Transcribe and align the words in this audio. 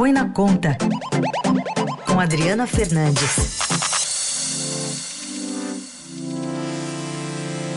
Põe 0.00 0.14
na 0.14 0.30
Conta, 0.30 0.78
com 2.06 2.18
Adriana 2.18 2.66
Fernandes. 2.66 3.60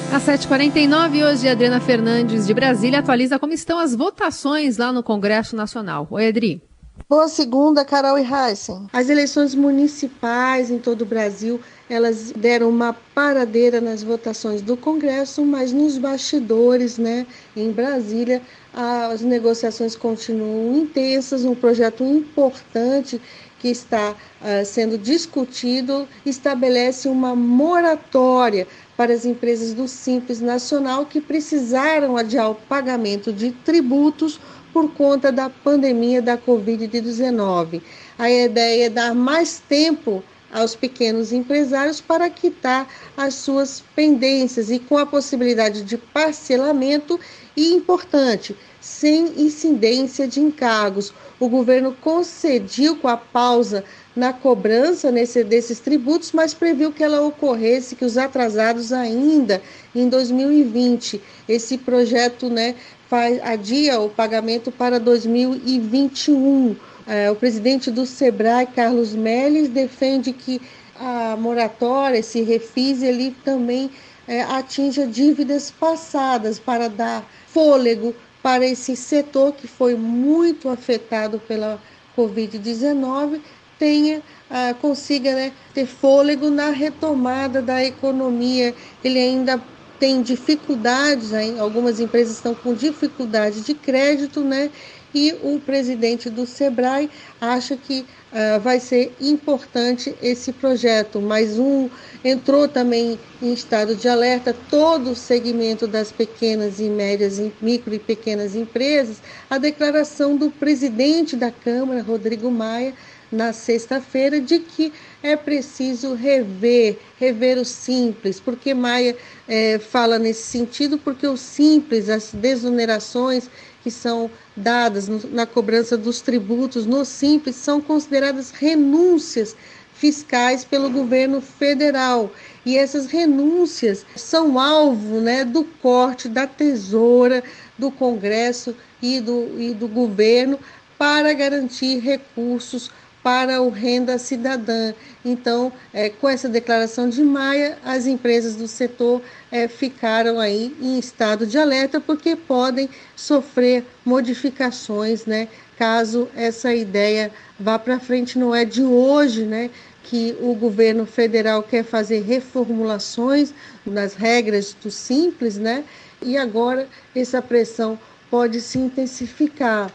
Às 0.10 0.24
7h49, 0.26 1.22
hoje, 1.22 1.50
Adriana 1.50 1.82
Fernandes 1.82 2.48
de 2.48 2.54
Brasília 2.54 3.00
atualiza 3.00 3.38
como 3.38 3.52
estão 3.52 3.78
as 3.78 3.94
votações 3.94 4.78
lá 4.78 4.94
no 4.94 5.04
Congresso 5.04 5.54
Nacional. 5.54 6.08
Oi, 6.12 6.30
Adri. 6.30 6.64
Boa 7.10 7.28
segunda, 7.28 7.84
Carol 7.84 8.18
e 8.20 8.24
Heisen. 8.24 8.88
As 8.94 9.10
eleições 9.10 9.56
municipais 9.56 10.70
em 10.70 10.78
todo 10.78 11.02
o 11.02 11.06
Brasil, 11.06 11.60
elas 11.90 12.32
deram 12.32 12.70
uma 12.70 12.94
paradeira 12.94 13.82
nas 13.82 14.04
votações 14.04 14.62
do 14.62 14.78
Congresso, 14.78 15.44
mas 15.44 15.74
nos 15.74 15.98
bastidores, 15.98 16.98
né, 16.98 17.26
em 17.56 17.72
Brasília, 17.72 18.42
as 18.74 19.22
negociações 19.22 19.96
continuam 19.96 20.76
intensas, 20.76 21.46
um 21.46 21.56
projeto 21.56 22.04
importante 22.04 23.20
que 23.64 23.70
está 23.70 24.12
uh, 24.12 24.66
sendo 24.66 24.98
discutido 24.98 26.06
estabelece 26.26 27.08
uma 27.08 27.34
moratória 27.34 28.68
para 28.98 29.14
as 29.14 29.24
empresas 29.24 29.74
do 29.74 29.88
Simples 29.88 30.42
Nacional 30.42 31.06
que 31.06 31.22
precisaram 31.22 32.18
adiar 32.18 32.52
o 32.52 32.56
pagamento 32.56 33.32
de 33.32 33.52
tributos 33.52 34.38
por 34.74 34.92
conta 34.92 35.32
da 35.32 35.50
pandemia 35.50 36.22
da 36.22 36.38
Covid-19. 36.38 37.82
A 38.18 38.30
ideia 38.30 38.88
é 38.88 38.90
dar 38.90 39.16
mais 39.16 39.60
tempo 39.60 40.22
aos 40.54 40.76
pequenos 40.76 41.34
empresários 41.34 42.00
para 42.00 42.30
quitar 42.30 42.88
as 43.18 43.34
suas 43.34 43.84
pendências 43.96 44.70
e 44.70 44.80
com 44.80 44.98
a 44.98 45.06
possibilidade 45.06 45.82
de 45.82 45.98
parcelamento 45.98 47.20
e 47.58 47.74
importante, 47.74 48.56
sem 48.80 49.42
incidência 49.42 50.28
de 50.28 50.40
encargos. 50.40 51.14
O 51.40 51.50
governo 51.50 51.96
concediu 52.00 52.96
com 52.98 53.08
a 53.08 53.18
pausa 53.18 53.84
na 54.16 54.32
cobrança 54.32 55.12
nesse, 55.12 55.44
desses 55.44 55.80
tributos, 55.80 56.32
mas 56.32 56.54
previu 56.54 56.92
que 56.92 57.04
ela 57.04 57.22
ocorresse, 57.22 57.96
que 57.96 58.06
os 58.06 58.18
atrasados 58.18 58.94
ainda 58.94 59.62
em 59.96 60.08
2020. 60.08 61.22
Esse 61.50 61.78
projeto 61.78 62.50
né, 62.50 62.76
faz, 63.10 63.42
adia 63.44 64.00
o 64.00 64.10
pagamento 64.10 64.72
para 64.72 65.00
2021. 65.00 66.76
É, 67.08 67.30
o 67.30 67.36
presidente 67.36 67.92
do 67.92 68.06
SEBRAE, 68.06 68.68
Carlos 68.68 69.14
Melles, 69.14 69.70
defende 69.70 70.32
que 70.32 70.62
a 70.96 71.36
moratória, 71.38 72.20
esse 72.20 72.42
refis, 72.42 73.02
ele 73.02 73.36
também 73.44 73.90
é, 74.28 74.42
atinja 74.44 75.06
dívidas 75.06 75.72
passadas 75.72 76.60
para 76.60 76.88
dar 76.88 77.28
fôlego 77.48 78.16
para 78.42 78.66
esse 78.66 78.96
setor 78.96 79.54
que 79.54 79.68
foi 79.68 79.96
muito 79.96 80.70
afetado 80.70 81.40
pela 81.40 81.82
Covid-19 82.18 83.42
tenha 83.84 84.22
ah, 84.50 84.74
consiga 84.80 85.34
né, 85.34 85.52
ter 85.74 85.86
fôlego 85.86 86.50
na 86.50 86.70
retomada 86.70 87.62
da 87.62 87.84
economia. 87.84 88.74
Ele 89.04 89.20
ainda 89.20 89.62
tem 90.00 90.22
dificuldades, 90.22 91.32
algumas 91.60 92.00
empresas 92.00 92.36
estão 92.36 92.54
com 92.54 92.74
dificuldade 92.74 93.62
de 93.62 93.74
crédito, 93.74 94.42
né? 94.42 94.70
E 95.14 95.36
o 95.44 95.60
presidente 95.60 96.30
do 96.30 96.46
Sebrae 96.48 97.10
acha 97.40 97.78
que 97.78 98.02
uh, 98.02 98.60
vai 98.62 98.80
ser 98.80 99.14
importante 99.22 100.16
esse 100.22 100.52
projeto. 100.52 101.22
Mais 101.22 101.60
um 101.60 101.90
entrou 102.24 102.68
também 102.68 103.20
em 103.42 103.54
estado 103.54 103.96
de 103.96 104.08
alerta 104.08 104.56
todo 104.70 105.12
o 105.12 105.16
segmento 105.16 105.86
das 105.86 106.12
pequenas 106.12 106.80
e 106.80 106.90
médias, 106.90 107.40
micro 107.62 107.94
e 107.94 108.00
pequenas 108.00 108.56
empresas. 108.56 109.22
A 109.50 109.58
declaração 109.58 110.36
do 110.36 110.50
presidente 110.50 111.36
da 111.36 111.52
Câmara, 111.52 112.02
Rodrigo 112.02 112.50
Maia, 112.50 112.94
na 113.34 113.52
sexta-feira 113.52 114.40
de 114.40 114.60
que 114.60 114.94
é 115.22 115.36
preciso 115.36 116.14
rever, 116.14 116.98
rever 117.20 117.58
o 117.58 117.66
simples, 117.66 118.40
porque 118.40 118.74
Maia 118.74 119.18
é, 119.48 119.80
fala 119.80 120.20
nesse 120.20 120.44
sentido, 120.44 120.98
porque 120.98 121.28
o 121.28 121.36
simples, 121.36 122.10
as 122.10 122.32
desonerações 122.32 123.50
que 123.82 123.92
são 123.92 124.32
dadas 124.56 125.10
na 125.32 125.46
cobrança 125.46 125.98
dos 125.98 126.22
tributos 126.22 126.86
no 126.86 127.04
simples 127.04 127.56
são 127.58 127.82
consideradas 127.82 128.52
renúncias 128.52 129.56
fiscais 129.94 130.64
pelo 130.64 130.90
governo 130.90 131.42
federal. 131.42 132.32
E 132.66 132.78
essas 132.78 133.08
renúncias 133.08 134.06
são 134.16 134.60
alvo 134.60 135.20
né, 135.20 135.44
do 135.44 135.64
corte 135.64 136.30
da 136.30 136.48
tesoura, 136.48 137.44
do 137.78 137.92
Congresso 137.92 138.76
e 139.02 139.20
do, 139.20 139.60
e 139.60 139.74
do 139.74 139.88
governo 139.88 140.58
para 140.98 141.34
garantir 141.34 142.00
recursos 142.00 142.90
para 143.24 143.62
o 143.62 143.70
renda 143.70 144.18
cidadã. 144.18 144.94
Então, 145.24 145.72
é, 145.94 146.10
com 146.10 146.28
essa 146.28 146.50
declaração 146.50 147.10
de 147.10 147.24
Maia, 147.24 147.78
as 147.84 148.06
empresas 148.06 148.56
do 148.56 148.68
setor 148.68 149.22
é, 149.50 149.68
ficaram 149.70 150.40
aí 150.40 150.76
em 150.82 151.00
estado 151.00 151.48
de 151.48 151.58
alerta 151.58 152.02
porque 152.02 152.36
podem 152.36 152.90
sofrer 153.16 153.86
modificações, 154.06 155.26
né? 155.26 155.48
Caso 155.78 156.28
essa 156.36 156.76
ideia 156.76 157.32
vá 157.58 157.80
para 157.80 158.00
frente, 158.00 158.38
não 158.38 158.54
é 158.54 158.66
de 158.66 158.84
hoje, 158.84 159.46
né? 159.46 159.70
Que 160.04 160.36
o 160.42 160.54
governo 160.54 161.06
federal 161.06 161.64
quer 161.64 161.84
fazer 161.84 162.22
reformulações 162.24 163.54
nas 163.86 164.14
regras 164.14 164.76
do 164.84 164.92
simples, 164.92 165.58
né? 165.58 165.86
E 166.22 166.38
agora 166.38 166.88
essa 167.16 167.42
pressão 167.42 167.98
pode 168.30 168.60
se 168.60 168.78
intensificar. 168.78 169.90